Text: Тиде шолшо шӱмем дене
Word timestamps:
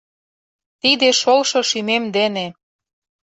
Тиде 0.81 1.09
шолшо 1.21 1.59
шӱмем 1.69 2.03
дене 2.15 2.45